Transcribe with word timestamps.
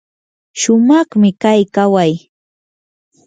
shumaqmi 0.59 1.29
kay 1.41 1.61
kaway. 1.75 2.13